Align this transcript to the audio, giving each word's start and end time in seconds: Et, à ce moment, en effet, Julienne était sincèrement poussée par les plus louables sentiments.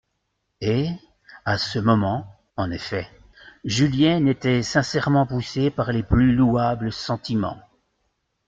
Et, 0.61 0.89
à 1.45 1.59
ce 1.59 1.77
moment, 1.77 2.35
en 2.57 2.71
effet, 2.71 3.07
Julienne 3.65 4.27
était 4.27 4.63
sincèrement 4.63 5.27
poussée 5.27 5.69
par 5.69 5.91
les 5.91 6.01
plus 6.01 6.33
louables 6.33 6.91
sentiments. 6.91 7.59